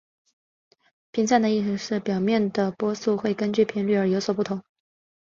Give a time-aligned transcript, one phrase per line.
[1.11, 4.59] 频散的意思是表面波的波速会根据频率而有所不同。